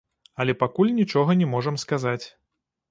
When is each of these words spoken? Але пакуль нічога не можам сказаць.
Але 0.43 0.55
пакуль 0.63 0.95
нічога 1.01 1.37
не 1.43 1.51
можам 1.53 1.75
сказаць. 1.87 2.23